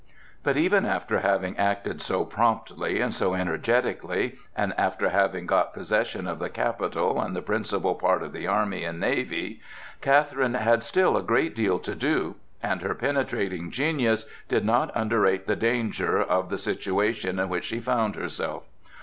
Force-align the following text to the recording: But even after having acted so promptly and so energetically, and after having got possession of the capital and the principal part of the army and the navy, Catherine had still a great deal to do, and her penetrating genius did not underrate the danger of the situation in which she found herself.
But 0.41 0.57
even 0.57 0.83
after 0.87 1.19
having 1.19 1.55
acted 1.59 2.01
so 2.01 2.25
promptly 2.25 2.99
and 2.99 3.13
so 3.13 3.35
energetically, 3.35 4.33
and 4.55 4.73
after 4.75 5.09
having 5.09 5.45
got 5.45 5.75
possession 5.75 6.25
of 6.27 6.39
the 6.39 6.49
capital 6.49 7.21
and 7.21 7.35
the 7.35 7.41
principal 7.43 7.93
part 7.93 8.23
of 8.23 8.33
the 8.33 8.47
army 8.47 8.83
and 8.83 8.99
the 8.99 9.07
navy, 9.07 9.61
Catherine 10.01 10.55
had 10.55 10.81
still 10.81 11.15
a 11.17 11.21
great 11.21 11.55
deal 11.55 11.77
to 11.77 11.93
do, 11.93 12.33
and 12.63 12.81
her 12.81 12.95
penetrating 12.95 13.69
genius 13.69 14.25
did 14.49 14.65
not 14.65 14.89
underrate 14.95 15.45
the 15.45 15.55
danger 15.55 16.19
of 16.19 16.49
the 16.49 16.57
situation 16.57 17.37
in 17.37 17.47
which 17.49 17.65
she 17.65 17.79
found 17.79 18.15
herself. 18.15 18.63